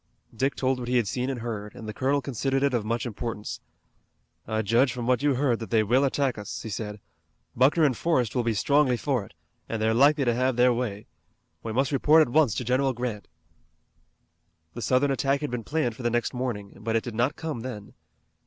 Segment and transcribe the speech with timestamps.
[0.35, 3.05] Dick told what he had seen and heard, and the colonel considered it of much
[3.05, 3.59] importance.
[4.47, 6.99] "I judge from what you heard that they will attack us," he said.
[7.55, 9.35] "Buckner and Forrest will be strongly for it,
[9.69, 11.05] and they're likely to have their way.
[11.61, 13.27] We must report at once to General Grant."
[14.73, 17.59] The Southern attack had been planned for the next morning, but it did not come
[17.59, 17.93] then.